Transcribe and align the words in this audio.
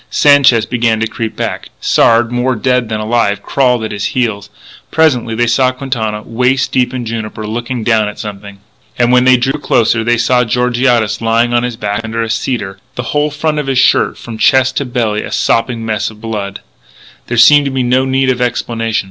Sanchez 0.09 0.65
began 0.65 0.99
to 0.99 1.05
creep 1.05 1.35
back; 1.35 1.69
Sard, 1.79 2.31
more 2.31 2.55
dead 2.55 2.89
than 2.89 2.99
alive, 2.99 3.43
crawled 3.43 3.83
at 3.83 3.91
his 3.91 4.03
heels. 4.17 4.49
Presently 4.89 5.35
they 5.35 5.45
saw 5.45 5.71
Quintana, 5.71 6.23
waist 6.23 6.71
deep 6.71 6.91
in 6.91 7.05
juniper, 7.05 7.45
looking 7.45 7.83
down 7.83 8.07
at 8.07 8.17
something. 8.17 8.61
And 8.97 9.11
when 9.11 9.25
they 9.25 9.37
drew 9.37 9.59
closer 9.59 10.03
they 10.03 10.17
saw 10.17 10.43
Georgiades 10.43 11.21
lying 11.21 11.53
on 11.53 11.61
his 11.61 11.77
back 11.77 12.01
under 12.03 12.23
a 12.23 12.31
cedar, 12.31 12.79
the 12.95 13.03
whole 13.13 13.29
front 13.29 13.59
of 13.59 13.67
his 13.67 13.77
shirt 13.77 14.17
from 14.17 14.39
chest 14.39 14.75
to 14.77 14.85
belly 14.85 15.21
a 15.21 15.31
sopping 15.31 15.85
mess 15.85 16.09
of 16.09 16.19
blood. 16.19 16.61
There 17.27 17.37
seemed 17.37 17.71
no 17.71 18.03
need 18.03 18.31
of 18.31 18.41
explanation. 18.41 18.99